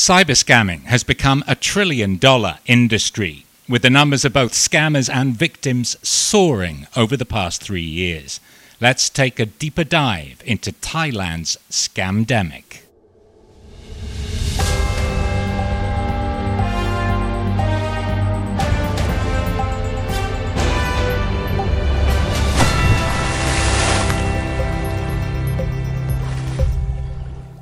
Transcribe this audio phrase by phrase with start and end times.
[0.00, 5.36] Cyber scamming has become a trillion dollar industry, with the numbers of both scammers and
[5.36, 8.40] victims soaring over the past three years.
[8.80, 12.80] Let's take a deeper dive into Thailand's scamdemic.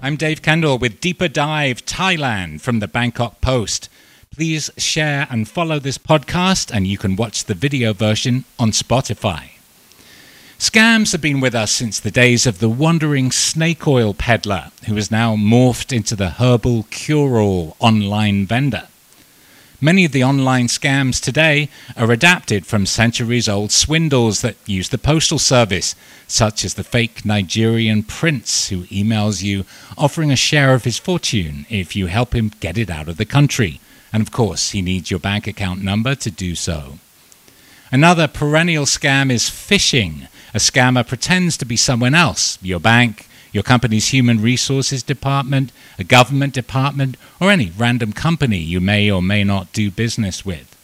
[0.01, 3.89] I'm Dave Kendall with Deeper Dive Thailand from the Bangkok Post.
[4.33, 9.51] Please share and follow this podcast, and you can watch the video version on Spotify.
[10.57, 14.95] Scams have been with us since the days of the wandering snake oil peddler, who
[14.95, 18.87] has now morphed into the herbal cure all online vendor.
[19.81, 24.99] Many of the online scams today are adapted from centuries old swindles that use the
[24.99, 25.95] postal service,
[26.27, 29.65] such as the fake Nigerian prince who emails you
[29.97, 33.25] offering a share of his fortune if you help him get it out of the
[33.25, 33.79] country.
[34.13, 36.99] And of course, he needs your bank account number to do so.
[37.93, 40.27] Another perennial scam is phishing.
[40.55, 43.29] A scammer pretends to be someone else, your bank,
[43.59, 49.21] your company's human resources department, a government department, or any random company you may or
[49.21, 50.77] may not do business with.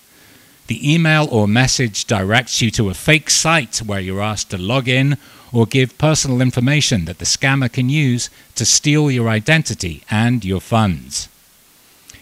[0.66, 4.88] The email or message directs you to a fake site where you're asked to log
[4.88, 5.18] in
[5.52, 10.60] or give personal information that the scammer can use to steal your identity and your
[10.60, 11.28] funds.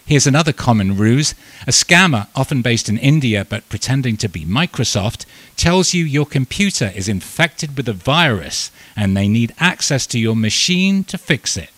[0.05, 1.35] Here's another common ruse.
[1.67, 5.25] A scammer, often based in India but pretending to be Microsoft,
[5.57, 10.37] tells you your computer is infected with a virus and they need access to your
[10.37, 11.71] machine to fix it.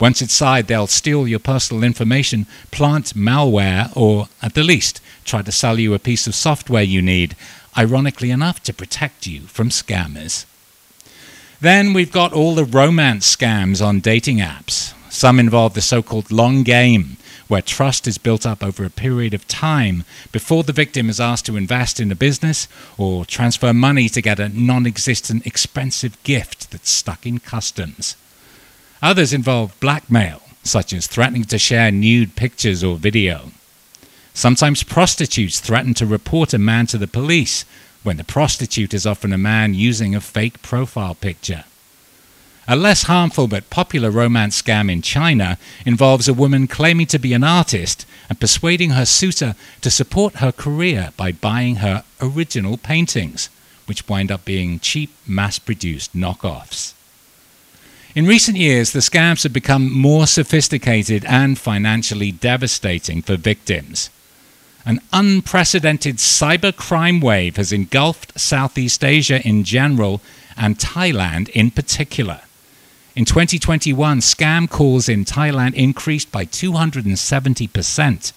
[0.00, 5.50] Once inside, they'll steal your personal information, plant malware, or at the least, try to
[5.50, 7.34] sell you a piece of software you need,
[7.76, 10.46] ironically enough, to protect you from scammers.
[11.60, 14.94] Then we've got all the romance scams on dating apps.
[15.10, 17.16] Some involve the so called long game,
[17.48, 21.46] where trust is built up over a period of time before the victim is asked
[21.46, 26.70] to invest in a business or transfer money to get a non existent expensive gift
[26.70, 28.16] that's stuck in customs.
[29.02, 33.50] Others involve blackmail, such as threatening to share nude pictures or video.
[34.34, 37.64] Sometimes prostitutes threaten to report a man to the police
[38.02, 41.64] when the prostitute is often a man using a fake profile picture.
[42.70, 45.56] A less harmful but popular romance scam in China
[45.86, 50.52] involves a woman claiming to be an artist and persuading her suitor to support her
[50.52, 53.48] career by buying her original paintings,
[53.86, 56.92] which wind up being cheap, mass produced knockoffs.
[58.14, 64.10] In recent years, the scams have become more sophisticated and financially devastating for victims.
[64.84, 70.20] An unprecedented cybercrime wave has engulfed Southeast Asia in general
[70.54, 72.42] and Thailand in particular.
[73.18, 78.32] In 2021, scam calls in Thailand increased by 270%.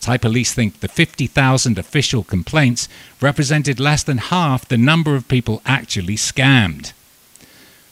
[0.00, 2.88] Thai police think the 50,000 official complaints
[3.20, 6.94] represented less than half the number of people actually scammed.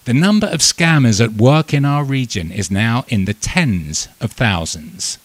[0.07, 4.33] The number of scammers at work in our region is now in the tens of
[4.33, 5.19] thousands.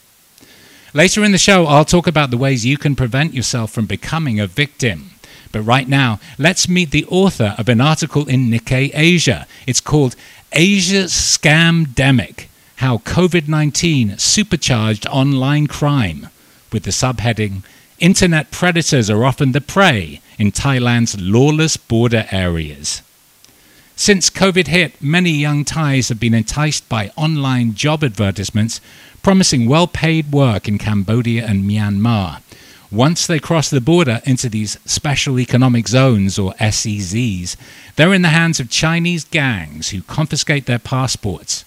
[0.94, 4.42] Later in the show, I'll talk about the ways you can prevent yourself from becoming
[4.42, 5.12] a victim.
[5.56, 9.48] But right now, let's meet the author of an article in Nikkei Asia.
[9.66, 10.18] It's called
[10.58, 12.46] Asia's Scamdemic
[12.78, 16.30] How COVID 19 Supercharged Online Crime,
[16.72, 17.64] with the subheading
[18.00, 23.02] Internet Predators Are Often the Prey in Thailand's Lawless Border Areas.
[23.98, 28.80] Since COVID hit, many young Thais have been enticed by online job advertisements
[29.22, 32.42] promising well paid work in Cambodia and Myanmar.
[32.92, 37.56] Once they cross the border into these special economic zones or SEZs,
[37.96, 41.66] they're in the hands of Chinese gangs who confiscate their passports.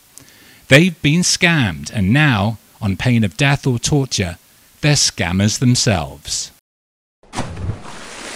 [0.68, 4.38] They've been scammed, and now, on pain of death or torture,
[4.80, 6.52] they're scammers themselves.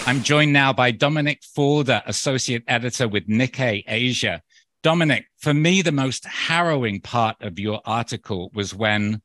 [0.04, 4.42] I'm joined now by Dominic Faulder, Associate Editor with Nikkei Asia.
[4.82, 9.22] Dominic, for me, the most harrowing part of your article was when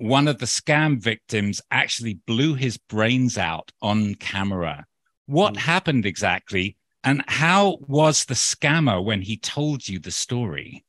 [0.00, 4.86] one of the scam victims actually blew his brains out on camera.
[5.26, 5.58] What mm.
[5.58, 6.76] happened exactly?
[7.04, 10.84] And how was the scammer when he told you the story?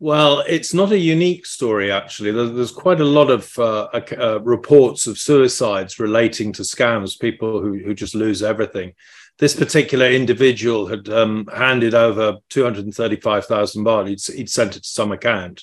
[0.00, 2.32] Well, it's not a unique story, actually.
[2.32, 3.88] There's quite a lot of uh,
[4.18, 8.94] uh, reports of suicides relating to scams, people who, who just lose everything.
[9.38, 14.08] This particular individual had um, handed over 235,000 baht.
[14.08, 15.62] He'd, he'd sent it to some account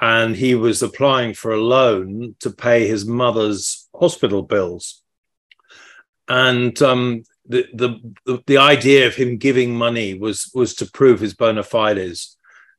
[0.00, 5.02] and he was applying for a loan to pay his mother's hospital bills.
[6.28, 11.34] And um, the, the, the idea of him giving money was was to prove his
[11.34, 12.36] bona fides.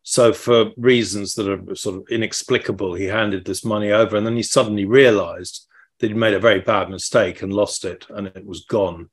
[0.08, 4.36] So, for reasons that are sort of inexplicable, he handed this money over, and then
[4.36, 5.68] he suddenly realized
[6.00, 9.10] that he'd made a very bad mistake and lost it, and it was gone.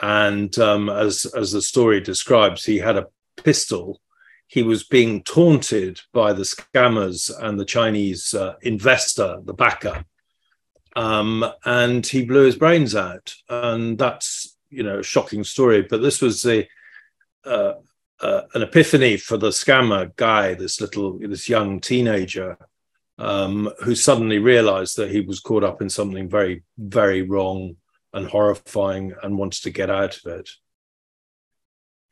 [0.00, 3.06] And um, as as the story describes, he had a
[3.36, 4.00] pistol.
[4.48, 10.04] He was being taunted by the scammers and the Chinese uh, investor, the backer,
[10.96, 13.34] um, and he blew his brains out.
[13.48, 15.82] And that's you know a shocking story.
[15.82, 16.66] But this was a
[17.44, 17.74] uh,
[18.20, 22.56] uh, an epiphany for the scammer guy, this little, this young teenager,
[23.18, 27.76] um, who suddenly realized that he was caught up in something very, very wrong
[28.12, 30.50] and horrifying and wanted to get out of it.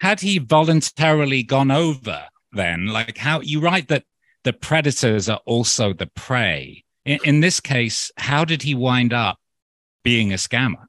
[0.01, 2.87] Had he voluntarily gone over then?
[2.87, 4.05] Like how you write that
[4.45, 6.85] the predators are also the prey.
[7.05, 9.39] In, in this case, how did he wind up
[10.05, 10.85] being a scammer?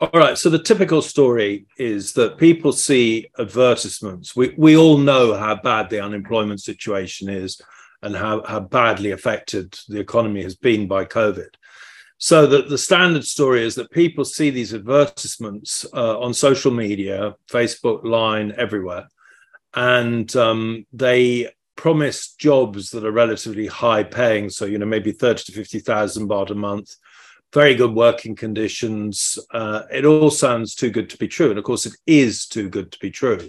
[0.00, 0.38] All right.
[0.38, 4.36] So the typical story is that people see advertisements.
[4.36, 7.60] We we all know how bad the unemployment situation is
[8.02, 11.48] and how, how badly affected the economy has been by COVID.
[12.18, 17.34] So that the standard story is that people see these advertisements uh, on social media,
[17.50, 19.08] Facebook, Line, everywhere,
[19.74, 24.50] and um, they promise jobs that are relatively high paying.
[24.50, 26.96] So you know maybe thirty to fifty thousand baht a month
[27.52, 29.38] very good working conditions.
[29.52, 31.50] Uh, it all sounds too good to be true.
[31.50, 33.48] And of course, it is too good to be true.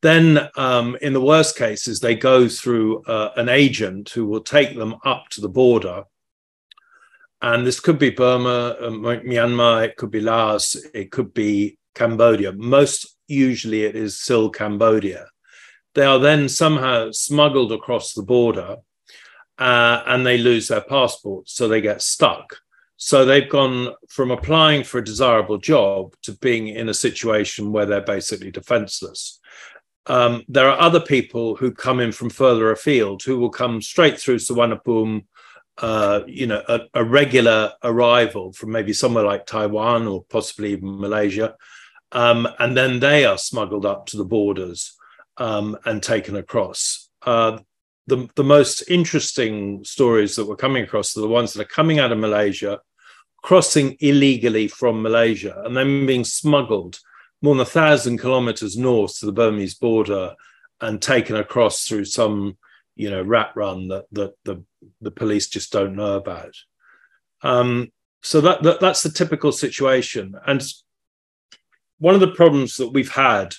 [0.00, 4.76] Then, um, in the worst cases, they go through uh, an agent who will take
[4.76, 6.04] them up to the border.
[7.42, 12.52] And this could be Burma, uh, Myanmar, it could be Laos, it could be Cambodia.
[12.52, 15.26] Most usually, it is still Cambodia.
[15.94, 18.76] They are then somehow smuggled across the border
[19.58, 21.54] uh, and they lose their passports.
[21.54, 22.58] So they get stuck.
[22.96, 27.84] So they've gone from applying for a desirable job to being in a situation where
[27.84, 29.40] they're basically defenseless.
[30.06, 34.18] Um, there are other people who come in from further afield who will come straight
[34.18, 35.24] through Suvarnabhumi,
[35.78, 41.00] uh, you know, a, a, regular arrival from maybe somewhere like Taiwan or possibly even
[41.00, 41.56] Malaysia.
[42.12, 44.94] Um, and then they are smuggled up to the borders
[45.38, 47.08] um, and taken across.
[47.24, 47.58] Uh,
[48.06, 51.98] the, the most interesting stories that we're coming across are the ones that are coming
[51.98, 52.80] out of Malaysia
[53.42, 56.98] crossing illegally from Malaysia and then being smuggled
[57.42, 60.34] more than a thousand kilometers north to the Burmese border
[60.80, 62.56] and taken across through some,
[62.94, 64.62] you know, rat run that, that the,
[65.00, 66.54] the police just don't know about.
[67.42, 67.90] Um,
[68.22, 70.34] so that, that that's the typical situation.
[70.46, 70.62] And
[71.98, 73.54] one of the problems that we've had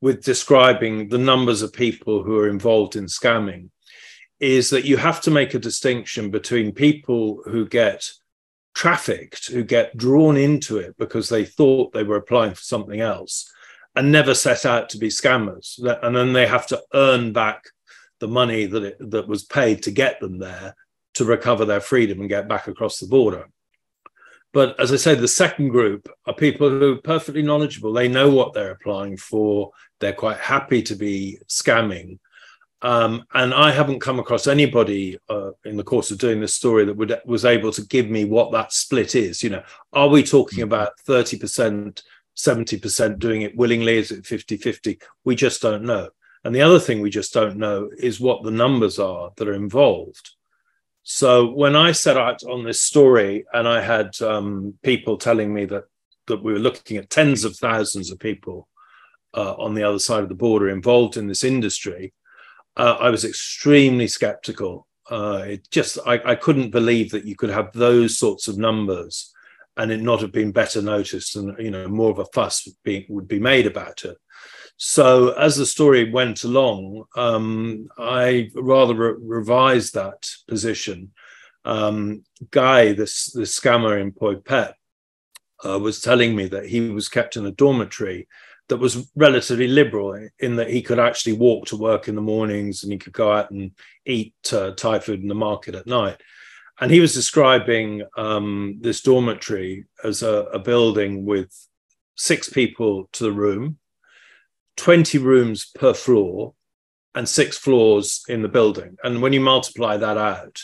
[0.00, 3.70] with describing the numbers of people who are involved in scamming
[4.38, 8.08] is that you have to make a distinction between people who get
[8.74, 13.52] trafficked who get drawn into it because they thought they were applying for something else
[13.96, 15.80] and never set out to be scammers.
[16.04, 17.64] And then they have to earn back
[18.20, 20.74] the money that, it, that was paid to get them there
[21.14, 23.48] to recover their freedom and get back across the border.
[24.52, 27.92] But as I say, the second group are people who are perfectly knowledgeable.
[27.92, 29.72] They know what they're applying for.
[30.00, 32.18] They're quite happy to be scamming.
[32.80, 36.84] Um, and I haven't come across anybody uh, in the course of doing this story
[36.84, 39.42] that would, was able to give me what that split is.
[39.42, 39.62] You know,
[39.92, 40.72] are we talking mm-hmm.
[40.72, 42.00] about 30%,
[42.36, 43.98] 70% doing it willingly?
[43.98, 45.00] Is it 50 50?
[45.24, 46.10] We just don't know.
[46.44, 49.54] And the other thing we just don't know is what the numbers are that are
[49.54, 50.30] involved.
[51.02, 55.64] So when I set out on this story, and I had um, people telling me
[55.66, 55.84] that
[56.26, 58.68] that we were looking at tens of thousands of people
[59.34, 62.12] uh, on the other side of the border involved in this industry,
[62.76, 64.86] uh, I was extremely skeptical.
[65.10, 69.32] Uh, it just I, I, couldn't believe that you could have those sorts of numbers
[69.78, 72.76] and it not have been better noticed and you know more of a fuss would
[72.84, 74.18] be, would be made about it.
[74.78, 81.12] So as the story went along, um, I rather re- revised that position.
[81.64, 84.74] Um, Guy, this this scammer in Poipet,
[85.66, 88.28] uh, was telling me that he was kept in a dormitory
[88.68, 92.82] that was relatively liberal in that he could actually walk to work in the mornings
[92.82, 93.72] and he could go out and
[94.06, 96.20] eat uh, Thai food in the market at night.
[96.80, 101.50] And he was describing um, this dormitory as a, a building with
[102.14, 103.78] six people to the room,
[104.78, 106.54] 20 rooms per floor,
[107.14, 108.96] and six floors in the building.
[109.02, 110.60] And when you multiply that out,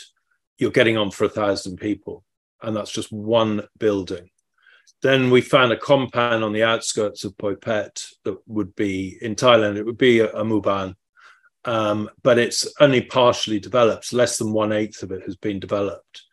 [0.57, 2.23] you're getting on for a thousand people.
[2.61, 4.29] And that's just one building.
[5.01, 9.75] Then we found a compound on the outskirts of Poipet that would be in Thailand.
[9.75, 10.95] It would be a, a Muban,
[11.65, 14.13] um, but it's only partially developed.
[14.13, 16.23] Less than one eighth of it has been developed.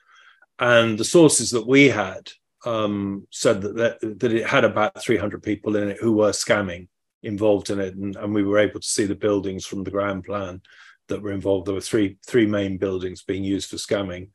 [0.60, 2.30] And the sources that we had
[2.64, 6.86] um, said that, that, that it had about 300 people in it who were scamming
[7.22, 10.24] involved in it, and, and we were able to see the buildings from the ground
[10.24, 10.60] plan
[11.08, 11.66] that were involved.
[11.66, 14.28] There were three three main buildings being used for scamming.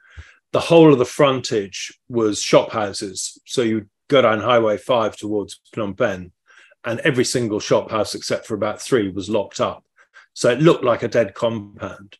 [0.53, 3.39] The whole of the frontage was shop houses.
[3.45, 6.31] So you go down Highway 5 towards Phnom Penh,
[6.85, 9.83] and every single shop house except for about three was locked up.
[10.33, 12.17] So it looked like a dead compound,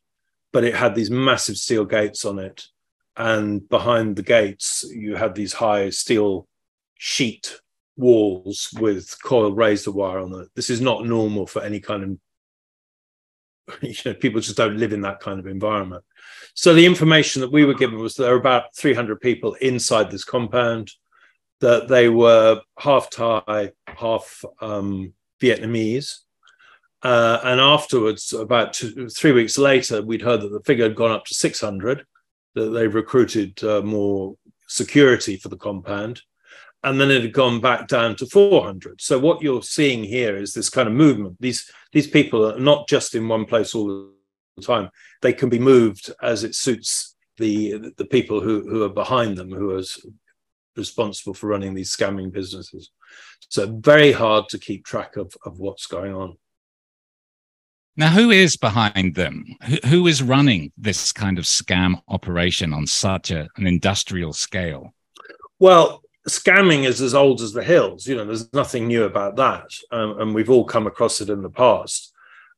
[0.52, 2.68] but it had these massive steel gates on it.
[3.16, 6.48] And behind the gates, you had these high steel
[6.96, 7.60] sheet
[7.98, 10.48] walls with coil razor wire on it.
[10.56, 12.18] This is not normal for any kind of
[13.82, 16.04] you know, people just don't live in that kind of environment.
[16.54, 20.24] So the information that we were given was there were about 300 people inside this
[20.24, 20.92] compound,
[21.60, 26.20] that they were half Thai, half um, Vietnamese.
[27.04, 31.12] Uh, and afterwards, about two, three weeks later, we'd heard that the figure had gone
[31.12, 32.06] up to 600,
[32.56, 34.36] that they've recruited uh, more
[34.68, 36.22] security for the compound.
[36.84, 39.02] And then it had gone back down to 400.
[39.02, 41.38] So what you're seeing here is this kind of movement.
[41.40, 44.12] These these people are not just in one place all
[44.56, 44.90] the time.
[45.22, 49.52] They can be moved as it suits the the people who who are behind them,
[49.52, 49.84] who are
[50.76, 52.92] responsible for running these scamming businesses.
[53.50, 56.38] So very hard to keep track of of what's going on.
[58.00, 59.44] Now, who is behind them?
[59.64, 64.94] Who, who is running this kind of scam operation on such a, an industrial scale?
[65.58, 68.06] Well, scamming is as old as the hills.
[68.06, 71.42] You know, there's nothing new about that, um, and we've all come across it in
[71.42, 72.14] the past.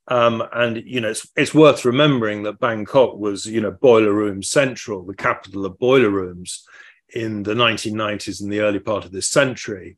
[0.08, 4.42] Um, and you know, it's it's worth remembering that Bangkok was you know boiler room
[4.42, 6.66] central, the capital of boiler rooms
[7.14, 9.98] in the 1990s and the early part of this century,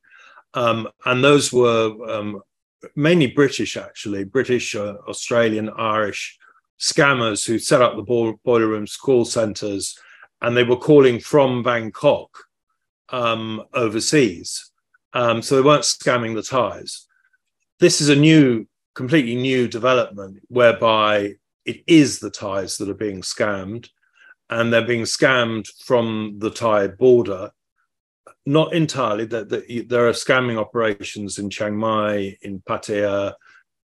[0.53, 2.41] um, and those were um,
[2.95, 6.37] mainly British, actually, British, uh, Australian, Irish
[6.79, 9.97] scammers who set up the boiler rooms call centers,
[10.41, 12.29] and they were calling from Bangkok
[13.11, 14.71] um, overseas.
[15.13, 17.07] Um, so they weren't scamming the Thais.
[17.79, 23.21] This is a new, completely new development whereby it is the Thais that are being
[23.21, 23.89] scammed,
[24.49, 27.51] and they're being scammed from the Thai border.
[28.45, 29.25] Not entirely.
[29.25, 33.33] That the, there are scamming operations in Chiang Mai, in Pattaya,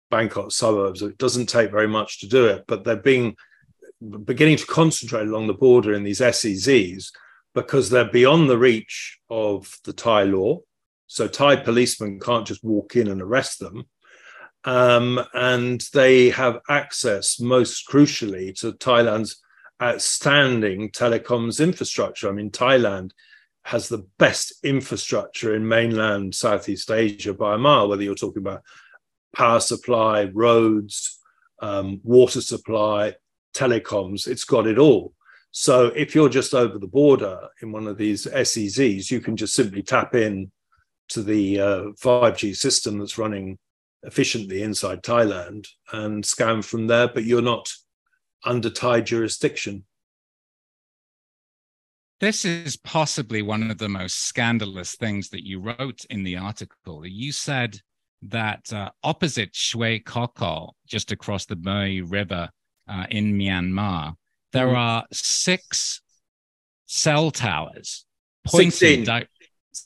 [0.09, 1.01] Bangkok suburbs.
[1.01, 3.35] It doesn't take very much to do it, but they're being
[4.25, 7.11] beginning to concentrate along the border in these SEZs
[7.53, 10.59] because they're beyond the reach of the Thai law.
[11.07, 13.85] So Thai policemen can't just walk in and arrest them.
[14.63, 19.41] Um, and they have access, most crucially, to Thailand's
[19.81, 22.27] outstanding telecoms infrastructure.
[22.27, 23.11] I mean, Thailand
[23.63, 28.61] has the best infrastructure in mainland Southeast Asia by a mile, whether you're talking about
[29.33, 31.19] power supply, roads,
[31.61, 33.15] um, water supply,
[33.53, 35.13] telecoms, it's got it all.
[35.51, 39.53] So if you're just over the border in one of these SEZs, you can just
[39.53, 40.51] simply tap in
[41.09, 43.57] to the uh, 5G system that's running
[44.03, 47.71] efficiently inside Thailand and scan from there, but you're not
[48.43, 49.85] under Thai jurisdiction.
[52.19, 57.05] This is possibly one of the most scandalous things that you wrote in the article.
[57.05, 57.79] You said
[58.23, 62.49] that uh, opposite Shwe Kokko, just across the Moei River
[62.87, 64.15] uh, in Myanmar,
[64.53, 64.77] there mm.
[64.77, 66.01] are six
[66.85, 68.05] cell towers.
[68.47, 69.03] 16.
[69.03, 69.27] Di-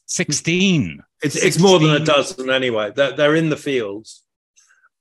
[0.06, 1.02] 16.
[1.24, 1.48] It's, 16.
[1.48, 2.92] it's more than a dozen anyway.
[2.96, 4.24] They're, they're in the fields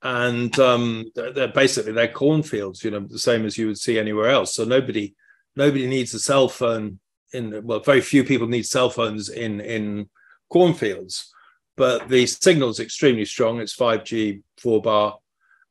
[0.02, 4.30] and um, they're basically they're cornfields, you know, the same as you would see anywhere
[4.30, 4.54] else.
[4.54, 5.14] So nobody
[5.56, 7.00] nobody needs a cell phone
[7.32, 10.08] in well, very few people need cell phones in in
[10.48, 11.32] cornfields,
[11.76, 13.60] but the signal is extremely strong.
[13.60, 15.18] It's 5G, four bar,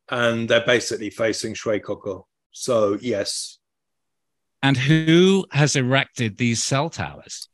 [0.10, 2.25] and they're basically facing Shwe Kokko.
[2.51, 3.58] So yes,
[4.61, 7.49] and who has erected these cell towers?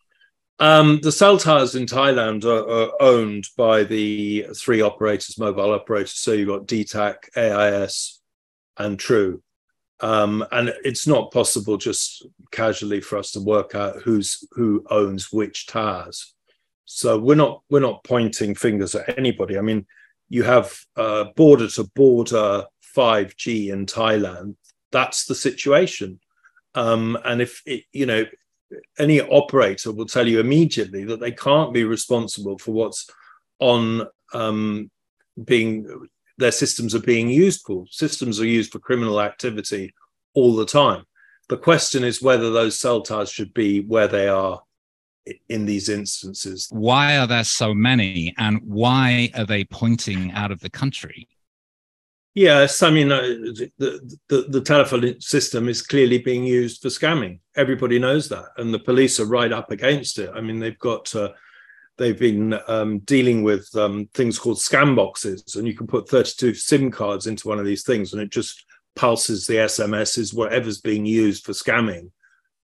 [0.60, 6.14] Um, the cell towers in Thailand are, are, owned by the three operators, mobile operators.
[6.14, 8.22] So you've got DTAC, AIS,
[8.78, 9.42] and True.
[10.00, 15.32] Um, and it's not possible just casually for us to work out who's who owns
[15.32, 16.34] which towers.
[16.86, 19.58] So we're not we're not pointing fingers at anybody.
[19.58, 19.86] I mean,
[20.30, 24.56] you have uh, border to border 5G in Thailand.
[24.92, 26.20] That's the situation.
[26.76, 28.26] Um, and if it, you know,
[29.00, 33.10] any operator will tell you immediately that they can't be responsible for what's
[33.60, 34.92] on um,
[35.44, 37.86] being their systems are being used for.
[37.90, 39.94] Systems are used for criminal activity
[40.34, 41.06] all the time.
[41.48, 44.62] The question is whether those cell towers should be where they are
[45.48, 46.68] in these instances.
[46.72, 51.28] Why are there so many, and why are they pointing out of the country?
[52.36, 57.40] Yes, I mean uh, the, the, the telephone system is clearly being used for scamming.
[57.56, 60.30] Everybody knows that, and the police are right up against it.
[60.36, 61.30] I mean, they've got uh,
[61.98, 66.56] they've been um, dealing with um, things called scam boxes, and you can put 32
[66.56, 68.66] SIM cards into one of these things, and it just
[68.98, 72.12] pulses, the SMSs, whatever's being used for scamming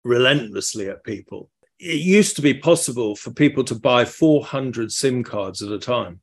[0.05, 1.51] relentlessly at people.
[1.79, 6.21] It used to be possible for people to buy 400 SIM cards at a time.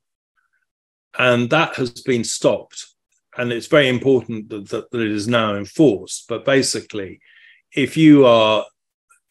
[1.16, 2.93] And that has been stopped.
[3.36, 6.26] And it's very important that, that, that it is now enforced.
[6.28, 7.20] But basically,
[7.74, 8.64] if you are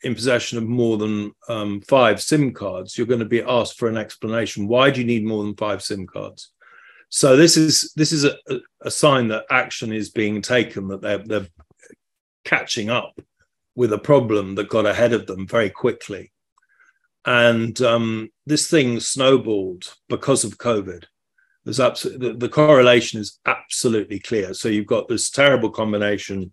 [0.03, 3.87] in possession of more than um, five SIM cards, you're going to be asked for
[3.87, 4.67] an explanation.
[4.67, 6.51] Why do you need more than five SIM cards?
[7.09, 8.35] So this is this is a,
[8.81, 11.47] a sign that action is being taken, that they're they're
[12.43, 13.21] catching up
[13.75, 16.31] with a problem that got ahead of them very quickly,
[17.23, 21.03] and um, this thing snowballed because of COVID.
[21.65, 24.53] There's absolutely the, the correlation is absolutely clear.
[24.53, 26.51] So you've got this terrible combination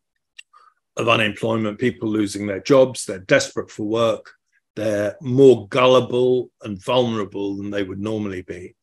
[0.96, 4.32] of unemployment, people losing their jobs, they're desperate for work,
[4.76, 8.74] they're more gullible and vulnerable than they would normally be.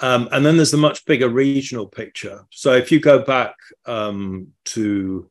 [0.00, 2.44] Um, and then there's the much bigger regional picture.
[2.50, 5.30] So if you go back um, to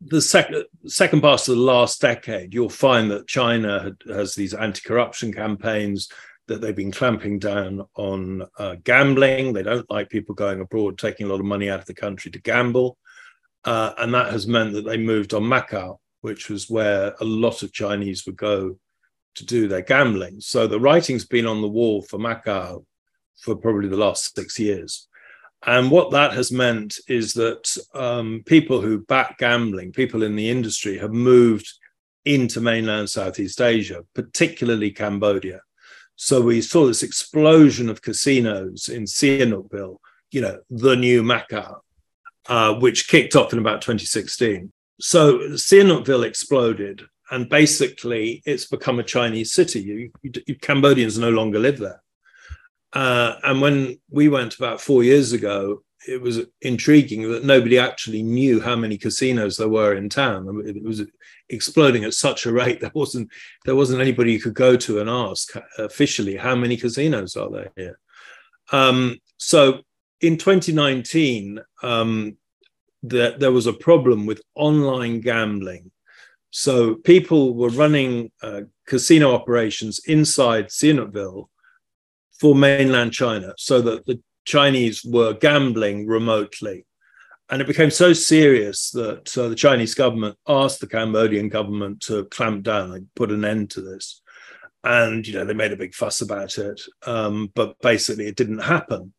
[0.00, 0.52] the sec-
[0.86, 6.08] second part of the last decade, you'll find that China had, has these anti-corruption campaigns
[6.48, 9.52] that they've been clamping down on uh, gambling.
[9.52, 12.30] They don't like people going abroad, taking a lot of money out of the country
[12.32, 12.98] to gamble.
[13.64, 17.62] Uh, and that has meant that they moved on Macau, which was where a lot
[17.62, 18.78] of Chinese would go
[19.34, 20.40] to do their gambling.
[20.40, 22.84] So the writing's been on the wall for Macau
[23.40, 25.06] for probably the last six years.
[25.66, 30.48] And what that has meant is that um, people who back gambling, people in the
[30.48, 31.72] industry, have moved
[32.24, 35.60] into mainland Southeast Asia, particularly Cambodia.
[36.20, 39.98] So we saw this explosion of casinos in Sihanoukville,
[40.32, 41.78] you know, the new Macau,
[42.48, 44.72] uh, which kicked off in about 2016.
[45.00, 49.80] So Sihanoukville exploded, and basically it's become a Chinese city.
[49.80, 52.02] You, you, Cambodians no longer live there.
[52.92, 58.22] Uh, and when we went about four years ago, it was intriguing that nobody actually
[58.22, 60.62] knew how many casinos there were in town.
[60.64, 61.02] It was
[61.48, 63.30] exploding at such a rate there wasn't
[63.64, 67.72] there wasn't anybody you could go to and ask officially how many casinos are there
[67.76, 67.98] here.
[68.70, 69.80] Um, so
[70.20, 72.36] in 2019, um,
[73.02, 75.90] the, there was a problem with online gambling.
[76.50, 81.46] So people were running uh, casino operations inside Sihanoukville
[82.40, 86.86] for mainland China, so that the Chinese were gambling remotely.
[87.50, 92.24] And it became so serious that uh, the Chinese government asked the Cambodian government to
[92.26, 94.22] clamp down and put an end to this.
[94.84, 98.60] And you know they made a big fuss about it, um, but basically it didn't
[98.60, 99.12] happen.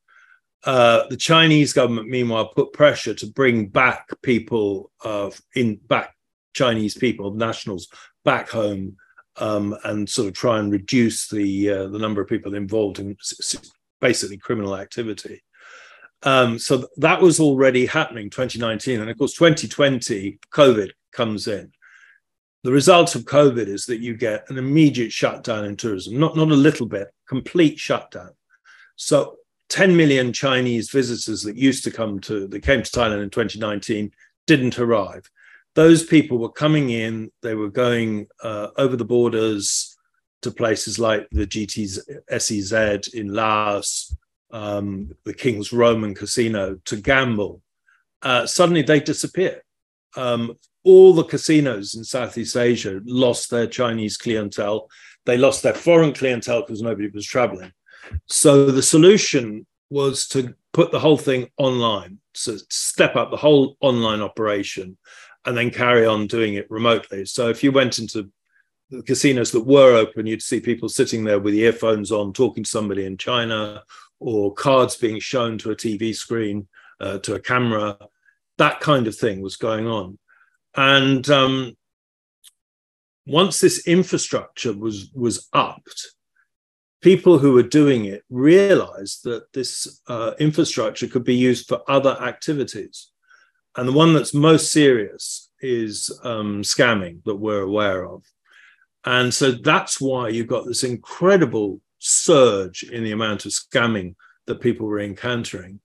[0.64, 6.16] Uh, the Chinese government, meanwhile, put pressure to bring back people uh, in back
[6.54, 7.88] Chinese people, nationals,
[8.24, 8.96] back home,
[9.38, 13.16] um, and sort of try and reduce the uh, the number of people involved in
[14.02, 15.44] basically criminal activity.
[16.24, 21.72] Um, so that was already happening 2019, and of course 2020, COVID comes in.
[22.64, 26.52] The result of COVID is that you get an immediate shutdown in tourism, not not
[26.52, 28.32] a little bit, complete shutdown.
[28.98, 29.38] So
[29.70, 34.12] 10 million Chinese visitors that used to come to, that came to Thailand in 2019
[34.46, 35.30] didn't arrive.
[35.76, 39.89] Those people were coming in, they were going uh, over the borders
[40.42, 42.00] to places like the GT's
[42.38, 44.16] SEZ in Laos,
[44.52, 47.62] um, the King's Roman Casino to gamble.
[48.22, 49.64] Uh, suddenly they disappear.
[50.16, 54.90] Um, all the casinos in Southeast Asia lost their Chinese clientele.
[55.26, 57.72] They lost their foreign clientele because nobody was traveling.
[58.26, 63.76] So the solution was to put the whole thing online, so step up the whole
[63.82, 64.98] online operation,
[65.46, 67.26] and then carry on doing it remotely.
[67.26, 68.32] So if you went into
[68.90, 72.70] the casinos that were open, you'd see people sitting there with earphones on, talking to
[72.70, 73.84] somebody in China,
[74.20, 76.68] or cards being shown to a TV screen,
[77.00, 77.98] uh, to a camera.
[78.58, 80.18] That kind of thing was going on,
[80.76, 81.78] and um,
[83.26, 86.16] once this infrastructure was was upped,
[87.02, 92.18] people who were doing it realized that this uh, infrastructure could be used for other
[92.22, 93.12] activities.
[93.78, 98.24] And the one that's most serious is um, scamming that we're aware of.
[99.06, 104.62] And so that's why you've got this incredible surge in the amount of scamming that
[104.62, 105.80] people were encountering.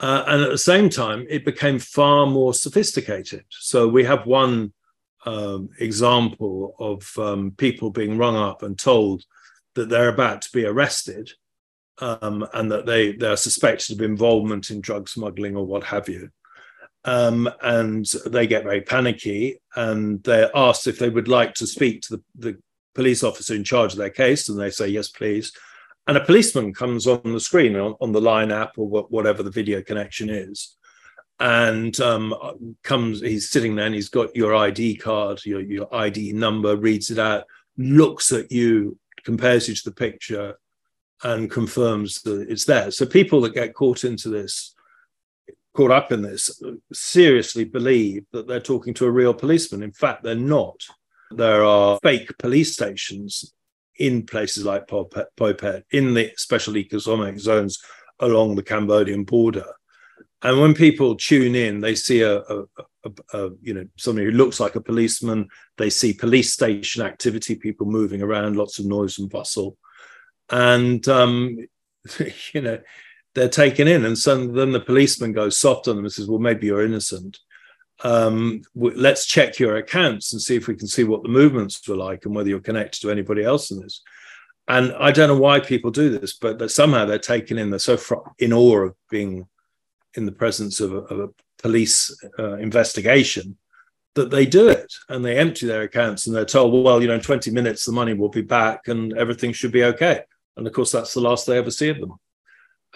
[0.00, 3.44] Uh, and at the same time, it became far more sophisticated.
[3.50, 4.72] So we have one
[5.26, 9.24] um, example of um, people being rung up and told
[9.74, 11.30] that they're about to be arrested
[11.98, 16.30] um, and that they they're suspected of involvement in drug smuggling or what have you.
[17.04, 22.02] Um, and they get very panicky and they're asked if they would like to speak
[22.02, 22.58] to the, the
[22.94, 25.52] police officer in charge of their case, and they say yes, please.
[26.06, 29.50] And a policeman comes on the screen on, on the line app or whatever the
[29.50, 30.76] video connection is,
[31.38, 32.34] and um,
[32.82, 33.20] comes.
[33.20, 37.18] He's sitting there, and he's got your ID card, your your ID number, reads it
[37.18, 37.44] out,
[37.76, 40.58] looks at you, compares you to the picture,
[41.22, 42.90] and confirms that it's there.
[42.90, 44.74] So people that get caught into this,
[45.74, 49.82] caught up in this, seriously believe that they're talking to a real policeman.
[49.82, 50.80] In fact, they're not.
[51.30, 53.54] There are fake police stations
[53.96, 55.04] in places like Poi
[55.54, 57.78] Phet, in the special economic zones
[58.18, 59.66] along the Cambodian border.
[60.42, 62.64] And when people tune in, they see a, a,
[63.04, 65.48] a, a, you know somebody who looks like a policeman.
[65.76, 69.76] They see police station activity, people moving around, lots of noise and bustle,
[70.48, 71.58] and um,
[72.54, 72.78] you know
[73.34, 74.04] they're taken in.
[74.04, 77.38] And so then the policeman goes soft on them and says, "Well, maybe you're innocent.
[78.02, 81.96] Um, let's check your accounts and see if we can see what the movements were
[81.96, 84.02] like and whether you're connected to anybody else in this."
[84.68, 87.70] And I don't know why people do this, but somehow they're taken in.
[87.70, 87.98] They're so
[88.38, 89.48] in awe of being
[90.14, 91.28] in the presence of a, of a
[91.62, 93.56] police uh, investigation
[94.14, 97.14] that they do it and they empty their accounts and they're told, well, you know,
[97.14, 100.22] in 20 minutes the money will be back and everything should be okay.
[100.56, 102.14] And of course, that's the last they ever see of them.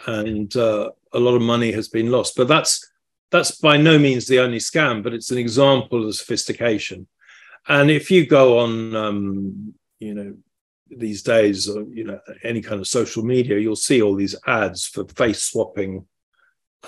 [0.06, 2.36] And uh, a lot of money has been lost.
[2.36, 2.90] But that's
[3.30, 7.08] that's by no means the only scam, but it's an example of sophistication.
[7.66, 10.34] And if you go on, um, you know,
[10.88, 15.04] these days, you know, any kind of social media, you'll see all these ads for
[15.08, 16.06] face swapping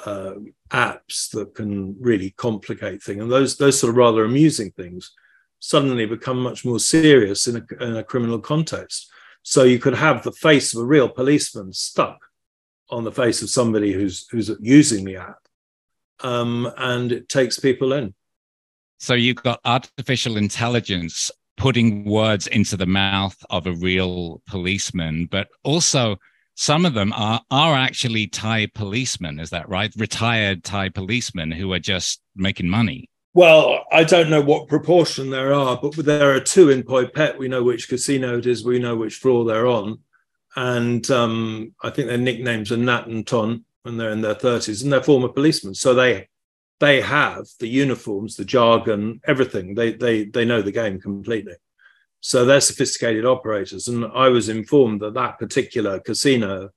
[0.04, 0.34] uh,
[0.70, 3.22] apps that can really complicate things.
[3.22, 5.12] And those, those sort of rather amusing things
[5.58, 9.10] suddenly become much more serious in a, in a criminal context.
[9.42, 12.25] So you could have the face of a real policeman stuck
[12.90, 15.38] on the face of somebody who's who's using the app,
[16.20, 18.14] um, and it takes people in.
[18.98, 25.48] So you've got artificial intelligence putting words into the mouth of a real policeman, but
[25.64, 26.16] also
[26.54, 29.38] some of them are are actually Thai policemen.
[29.40, 29.92] Is that right?
[29.96, 33.10] Retired Thai policemen who are just making money.
[33.34, 37.36] Well, I don't know what proportion there are, but there are two in Poipet.
[37.36, 38.64] We know which casino it is.
[38.64, 39.98] We know which floor they're on,
[40.56, 44.82] and um, I think their nicknames are Nat and Ton, when they're in their thirties,
[44.82, 45.74] and they're former policemen.
[45.74, 46.28] So they
[46.80, 49.74] they have the uniforms, the jargon, everything.
[49.74, 51.54] They they they know the game completely.
[52.20, 53.86] So they're sophisticated operators.
[53.86, 56.70] And I was informed that that particular casino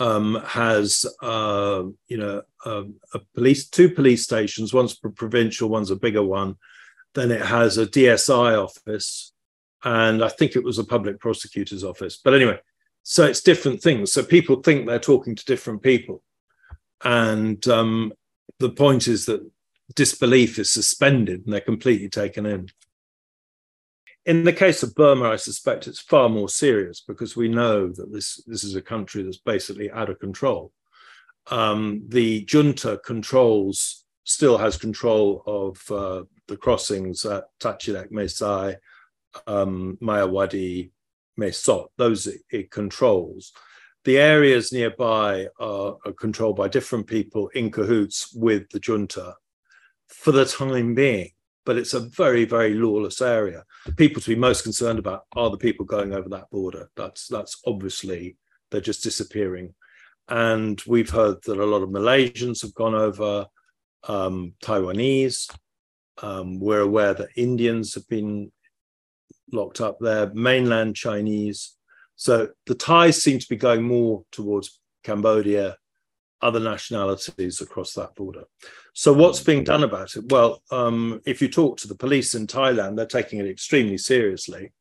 [0.00, 4.74] um, has, uh, you know, a, a, police, two police stations.
[4.74, 6.56] One's provincial, one's a bigger one.
[7.14, 9.32] Then it has a DSI office,
[9.84, 12.20] and I think it was a public prosecutor's office.
[12.22, 12.58] But anyway,
[13.10, 14.12] so it's different things.
[14.12, 16.22] So people think they're talking to different people,
[17.02, 18.12] and um,
[18.60, 19.44] the point is that
[19.96, 22.68] disbelief is suspended and they're completely taken in.
[24.24, 28.12] In the case of Burma, I suspect it's far more serious because we know that
[28.12, 30.70] this, this is a country that's basically out of control.
[31.50, 38.76] Um, the junta controls, still has control of uh, the crossings at Tachileik, Mesai,
[39.48, 40.92] um, Myawaddy,
[41.96, 43.52] Those it, controls.
[44.04, 49.34] The areas nearby are, are controlled by different people in cahoots with the junta
[50.08, 51.30] for the time being
[51.64, 53.64] but it's a very, very lawless area.
[53.96, 56.90] People to be most concerned about are the people going over that border.
[56.96, 58.36] That's that's obviously
[58.70, 59.74] they're just disappearing.
[60.28, 63.46] And we've heard that a lot of Malaysians have gone over,
[64.08, 65.54] um, Taiwanese.
[66.22, 68.52] Um, we're aware that Indians have been
[69.52, 71.76] locked up there, mainland Chinese.
[72.16, 75.76] So the Thais seem to be going more towards Cambodia
[76.42, 78.44] other nationalities across that border.
[78.94, 80.30] So, what's being done about it?
[80.30, 84.72] Well, um, if you talk to the police in Thailand, they're taking it extremely seriously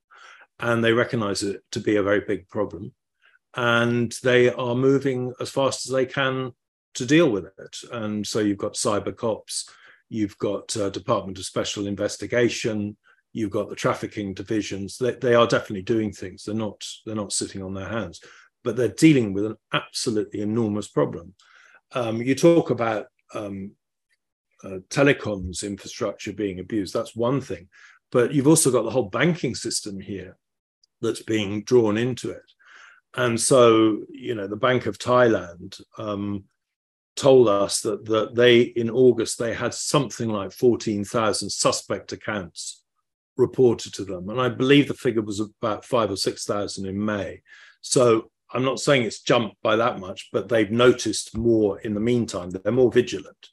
[0.59, 2.93] and they recognize it to be a very big problem.
[3.55, 6.51] And they are moving as fast as they can
[6.95, 7.77] to deal with it.
[7.91, 9.69] And so, you've got cyber cops,
[10.09, 12.97] you've got uh, Department of Special Investigation,
[13.33, 14.97] you've got the trafficking divisions.
[14.97, 16.43] They, they are definitely doing things.
[16.43, 18.21] They're not, they're not sitting on their hands
[18.61, 21.33] but they're dealing with an absolutely enormous problem
[21.93, 23.71] um, you talk about um,
[24.63, 26.93] uh, telecoms infrastructure being abused.
[26.93, 27.67] That's one thing.
[28.11, 30.37] But you've also got the whole banking system here
[31.01, 32.43] that's being drawn into it.
[33.15, 36.43] And so, you know, the Bank of Thailand um,
[37.15, 42.78] told us that, that they, in August, they had something like 14,000 suspect accounts
[43.39, 44.29] reported to them.
[44.29, 47.41] And I believe the figure was about five or 6,000 in May.
[47.81, 51.99] So I'm not saying it's jumped by that much, but they've noticed more in the
[51.99, 52.49] meantime.
[52.49, 53.49] They're more vigilant.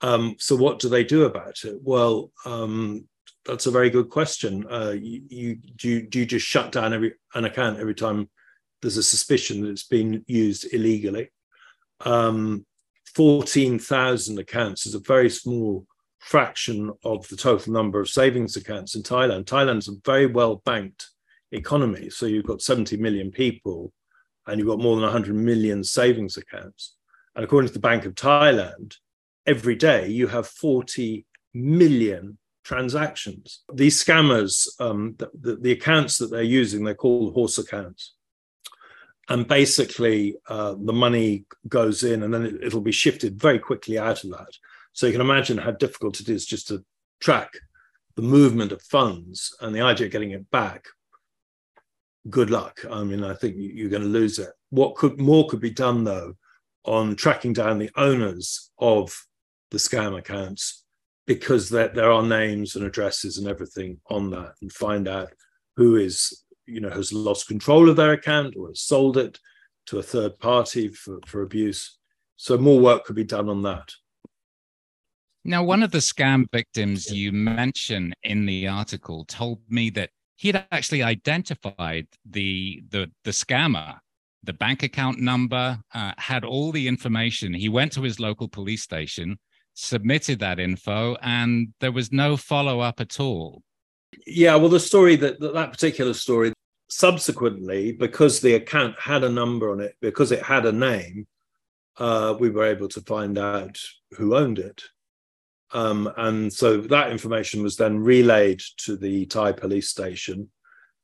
[0.00, 1.76] Um, so what do they do about it?
[1.80, 3.08] Well, um,
[3.46, 4.66] that's a very good question.
[4.70, 8.28] Uh, you, you, do, you, do you just shut down every an account every time
[8.82, 11.30] there's a suspicion that it's been used illegally?
[12.00, 12.66] Um,
[13.14, 15.86] 14,000 accounts is a very small
[16.24, 19.44] fraction of the total number of savings accounts in Thailand.
[19.44, 21.10] Thailand's a very well banked
[21.52, 22.08] economy.
[22.08, 23.92] So you've got 70 million people
[24.46, 26.96] and you've got more than 100 million savings accounts.
[27.36, 28.96] And according to the Bank of Thailand,
[29.46, 33.62] every day you have 40 million transactions.
[33.72, 38.14] These scammers, um, the, the, the, accounts that they're using, they're called horse accounts.
[39.28, 43.98] And basically, uh, the money goes in and then it, it'll be shifted very quickly
[43.98, 44.56] out of that.
[44.94, 46.84] So you can imagine how difficult it is just to
[47.20, 47.52] track
[48.16, 50.86] the movement of funds and the idea of getting it back.
[52.30, 52.80] Good luck.
[52.90, 54.50] I mean, I think you're going to lose it.
[54.70, 56.34] What could more could be done though
[56.84, 59.14] on tracking down the owners of
[59.70, 60.84] the scam accounts
[61.26, 65.32] because there, there are names and addresses and everything on that and find out
[65.76, 69.38] who is you know has lost control of their account or has sold it
[69.86, 71.98] to a third party for, for abuse
[72.36, 73.90] so more work could be done on that
[75.44, 80.48] now, one of the scam victims you mention in the article told me that he
[80.48, 83.98] had actually identified the the, the scammer,
[84.42, 87.52] the bank account number, uh, had all the information.
[87.52, 89.38] He went to his local police station,
[89.74, 93.62] submitted that info, and there was no follow up at all.
[94.26, 96.54] Yeah, well, the story that that particular story
[96.88, 101.26] subsequently, because the account had a number on it, because it had a name,
[101.98, 103.78] uh, we were able to find out
[104.12, 104.82] who owned it.
[105.74, 110.48] Um, and so that information was then relayed to the Thai police station,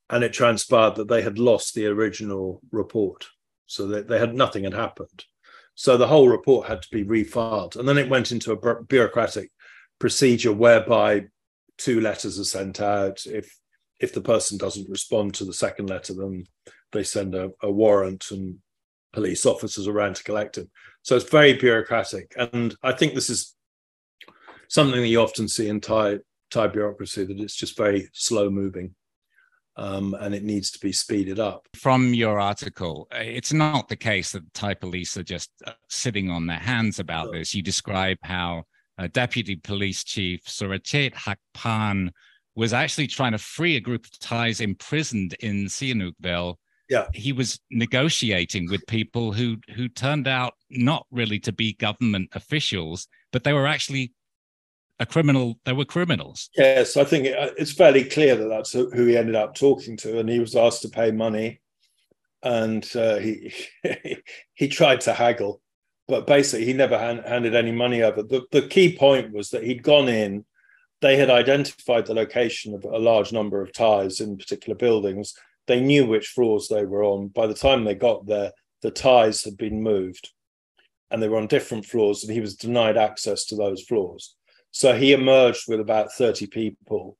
[0.09, 3.27] and it transpired that they had lost the original report,
[3.65, 5.25] so that they had nothing had happened.
[5.75, 9.51] So the whole report had to be refiled, and then it went into a bureaucratic
[9.99, 11.25] procedure whereby
[11.77, 13.25] two letters are sent out.
[13.25, 13.53] If
[13.99, 16.45] if the person doesn't respond to the second letter, then
[16.91, 18.55] they send a, a warrant and
[19.13, 20.69] police officers around to collect it.
[21.01, 23.53] So it's very bureaucratic, and I think this is
[24.71, 28.95] something that you often see in Thai Thai bureaucracy that it's just very slow moving.
[29.77, 31.65] Um, and it needs to be speeded up.
[31.75, 36.45] From your article, it's not the case that Thai police are just uh, sitting on
[36.45, 37.55] their hands about this.
[37.55, 38.63] You describe how
[38.97, 42.09] uh, Deputy Police Chief Surachate Hakparn
[42.53, 46.55] was actually trying to free a group of Thais imprisoned in Sihanoukville.
[46.89, 47.07] Yeah.
[47.13, 53.07] He was negotiating with people who who turned out not really to be government officials,
[53.31, 54.11] but they were actually
[55.01, 55.59] a criminal.
[55.65, 56.49] They were criminals.
[56.55, 60.19] Yes, I think uh, it's fairly clear that that's who he ended up talking to,
[60.19, 61.59] and he was asked to pay money,
[62.43, 63.51] and uh, he
[64.53, 65.59] he tried to haggle,
[66.07, 68.21] but basically he never hand, handed any money over.
[68.21, 70.45] The the key point was that he'd gone in.
[71.01, 75.33] They had identified the location of a large number of Thais in particular buildings.
[75.65, 77.29] They knew which floors they were on.
[77.29, 78.51] By the time they got there,
[78.83, 80.29] the Thais had been moved
[81.09, 84.35] and they were on different floors, and he was denied access to those floors.
[84.71, 87.17] So he emerged with about 30 people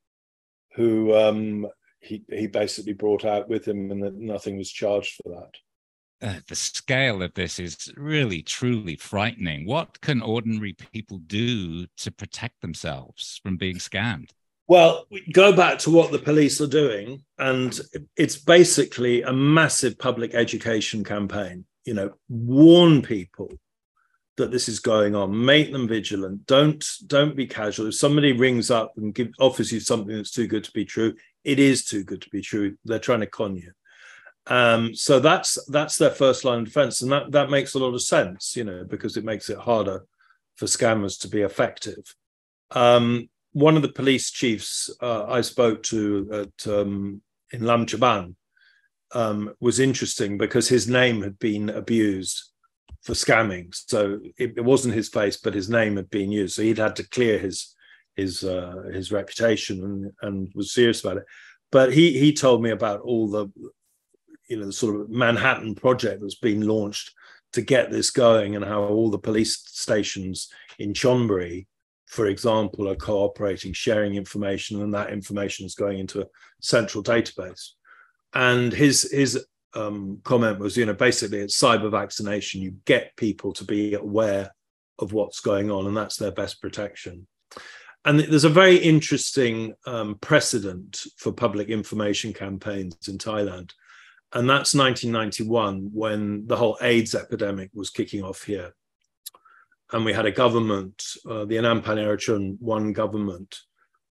[0.76, 1.68] who um,
[2.00, 6.28] he, he basically brought out with him, and that nothing was charged for that.
[6.28, 9.66] Uh, the scale of this is really truly frightening.
[9.66, 14.30] What can ordinary people do to protect themselves from being scammed?
[14.68, 17.78] Well, go back to what the police are doing, and
[18.16, 21.66] it's basically a massive public education campaign.
[21.86, 23.52] You know, warn people
[24.42, 25.46] that this is going on.
[25.46, 26.46] Make them vigilant.
[26.46, 27.88] Don't don't be casual.
[27.88, 31.14] If somebody rings up and give, offers you something that's too good to be true
[31.44, 32.78] it is too good to be true.
[32.86, 33.72] They're trying to con you.
[34.48, 37.94] Um, so that's that's their first line of defense and that that makes a lot
[37.94, 40.04] of sense you know because it makes it harder
[40.56, 42.16] for scammers to be effective.
[42.72, 48.36] Um, one of the police chiefs uh, i spoke to at um, in Laem Chabang
[49.14, 52.51] um, was interesting because his name had been abused
[53.02, 53.74] for scamming.
[53.74, 56.56] So it, it, wasn't his face, but his name had been used.
[56.56, 57.76] So he'd had to clear his
[58.16, 61.26] his uh, his reputation and and was serious about it.
[61.72, 63.48] But he he told me about all the
[64.48, 67.12] you know the sort of Manhattan project that's been launched
[67.54, 71.68] to get this going and how all the police stations in Chonburi,
[72.08, 76.28] for example, are cooperating, sharing information, and that information is going into a
[76.62, 77.72] central database.
[78.34, 82.62] And his his um, comment was, you know, basically it's cyber vaccination.
[82.62, 84.52] You get people to be aware
[85.00, 87.28] of what's going on, and that's their best protection.
[88.04, 93.72] And there's a very interesting um, precedent for public information campaigns in Thailand.
[94.34, 98.74] And that's 1991 when the whole AIDS epidemic was kicking off here.
[99.92, 103.58] And we had a government, uh, the Anand Panyarachun one government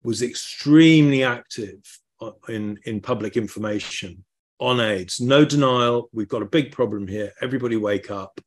[0.03, 1.79] was extremely active
[2.21, 4.23] uh, in, in public information
[4.59, 5.19] on AIDS.
[5.21, 6.09] No denial.
[6.11, 7.33] We've got a big problem here.
[7.41, 8.39] Everybody wake up.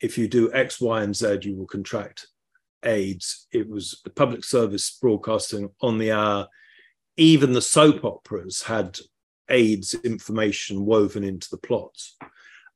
[0.00, 2.26] if you do X, Y, and Z, you will contract
[2.84, 3.46] AIDS.
[3.52, 6.48] It was the public service broadcasting on the hour.
[7.16, 8.98] Even the soap operas had
[9.50, 12.16] AIDS information woven into the plots.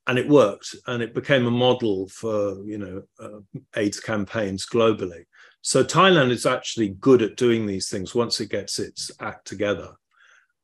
[0.07, 3.41] And it worked, and it became a model for you know uh,
[3.75, 5.25] AIDS campaigns globally.
[5.63, 9.93] So Thailand is actually good at doing these things once it gets its act together,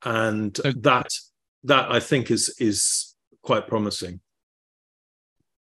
[0.04, 1.08] and so, that
[1.64, 4.20] that I think is is quite promising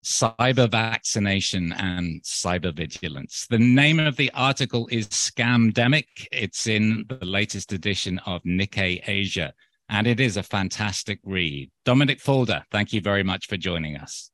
[0.05, 3.47] cyber vaccination and cyber vigilance.
[3.49, 6.07] The name of the article is Scamdemic.
[6.33, 9.53] It's in the latest edition of Nikkei Asia,
[9.89, 11.71] and it is a fantastic read.
[11.85, 14.31] Dominic Faulder, thank you very much for joining us.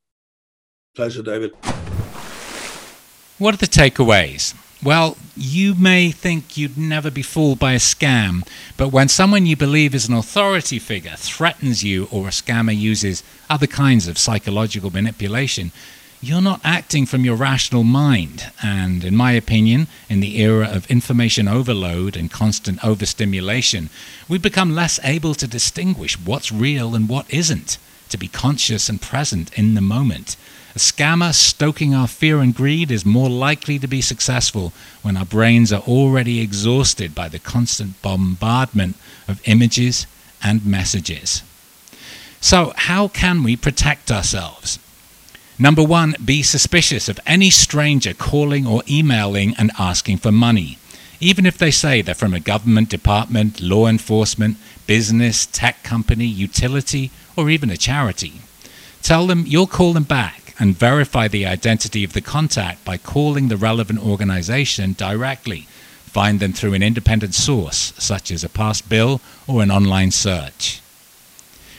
[0.95, 1.53] Pleasure, David.
[3.39, 4.55] What are the takeaways?
[4.83, 9.57] Well, you may think you'd never be fooled by a scam, but when someone you
[9.57, 14.91] believe is an authority figure threatens you or a scammer uses other kinds of psychological
[14.91, 15.73] manipulation,
[16.21, 18.53] you're not acting from your rational mind.
[18.63, 23.91] And in my opinion, in the era of information overload and constant overstimulation,
[24.29, 27.79] we become less able to distinguish what's real and what isn't,
[28.11, 30.37] to be conscious and present in the moment.
[30.79, 35.25] A scammer stoking our fear and greed is more likely to be successful when our
[35.25, 38.95] brains are already exhausted by the constant bombardment
[39.27, 40.07] of images
[40.41, 41.43] and messages.
[42.41, 44.79] So, how can we protect ourselves?
[45.59, 50.79] Number one, be suspicious of any stranger calling or emailing and asking for money,
[51.19, 57.11] even if they say they're from a government department, law enforcement, business, tech company, utility,
[57.37, 58.35] or even a charity.
[59.03, 63.49] Tell them you'll call them back and verify the identity of the contact by calling
[63.49, 65.69] the relevant organization directly.
[66.07, 70.81] Find them through an independent source, such as a past bill or an online search.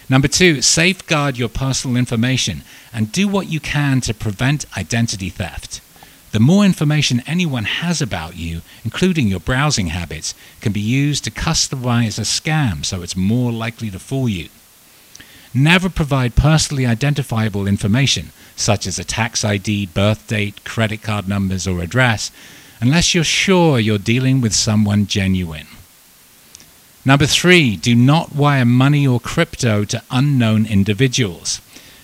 [0.07, 2.63] Number two, safeguard your personal information
[2.93, 5.81] and do what you can to prevent identity theft.
[6.31, 11.31] The more information anyone has about you, including your browsing habits, can be used to
[11.31, 14.49] customize a scam so it's more likely to fool you.
[15.53, 21.67] Never provide personally identifiable information, such as a tax ID, birth date, credit card numbers,
[21.67, 22.31] or address,
[22.81, 25.67] unless you're sure you're dealing with someone genuine.
[27.05, 31.61] Number three, do not wire money or crypto to unknown individuals.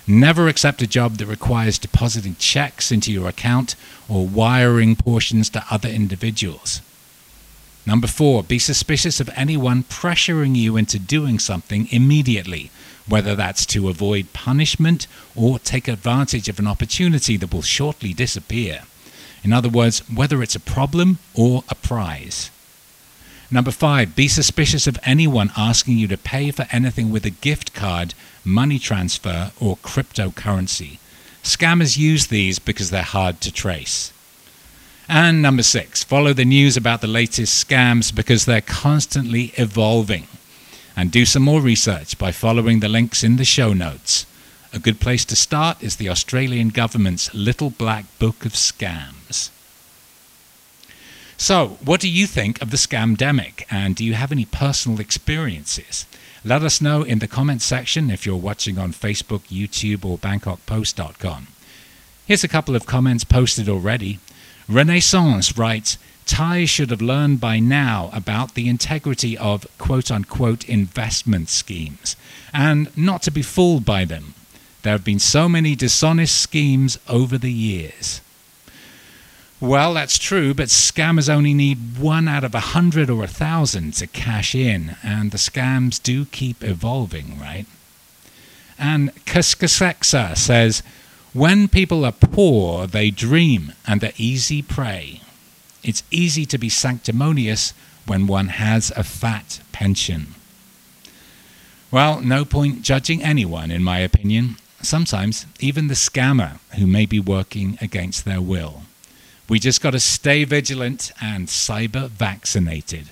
[0.07, 3.75] Never accept a job that requires depositing checks into your account
[4.07, 6.81] or wiring portions to other individuals.
[7.85, 12.71] Number four, be suspicious of anyone pressuring you into doing something immediately,
[13.07, 18.81] whether that's to avoid punishment or take advantage of an opportunity that will shortly disappear.
[19.43, 22.49] In other words, whether it's a problem or a prize.
[23.51, 27.75] Number five, be suspicious of anyone asking you to pay for anything with a gift
[27.75, 30.97] card, money transfer, or cryptocurrency.
[31.43, 34.11] Scammers use these because they're hard to trace.
[35.07, 40.27] And number six, follow the news about the latest scams because they're constantly evolving.
[40.95, 44.25] And do some more research by following the links in the show notes.
[44.73, 49.49] A good place to start is the Australian government's Little Black Book of Scams.
[51.37, 56.05] So, what do you think of the scamdemic, and do you have any personal experiences?
[56.45, 61.47] Let us know in the comments section if you're watching on Facebook, YouTube, or BangkokPost.com.
[62.25, 64.19] Here's a couple of comments posted already.
[64.69, 71.49] Renaissance writes Thai should have learned by now about the integrity of quote unquote investment
[71.49, 72.15] schemes
[72.53, 74.33] and not to be fooled by them.
[74.81, 78.21] There have been so many dishonest schemes over the years.
[79.59, 83.93] Well, that's true, but scammers only need one out of a hundred or a thousand
[83.95, 87.65] to cash in, and the scams do keep evolving, right?
[88.77, 90.83] And Kaskaseksa says,
[91.33, 95.21] when people are poor, they dream and are easy prey.
[95.85, 97.73] It's easy to be sanctimonious
[98.07, 100.33] when one has a fat pension.
[101.91, 104.57] Well, no point judging anyone, in my opinion.
[104.81, 108.81] Sometimes even the scammer who may be working against their will.
[109.47, 113.11] We just got to stay vigilant and cyber vaccinated.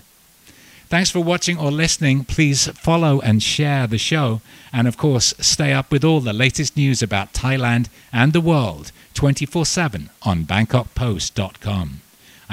[0.90, 2.24] Thanks for watching or listening.
[2.26, 4.42] Please follow and share the show.
[4.72, 8.92] And of course, stay up with all the latest news about Thailand and the world
[9.14, 12.03] 24 7 on BangkokPost.com.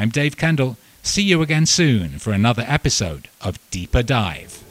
[0.01, 0.79] I'm Dave Kendall.
[1.03, 4.65] See you again soon for another episode of Deeper Dive.